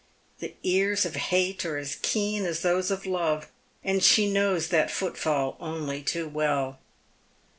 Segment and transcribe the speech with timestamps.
[0.39, 3.51] The ears of hate are as keen as those of love,
[3.83, 6.79] and she knows that footfall only too well.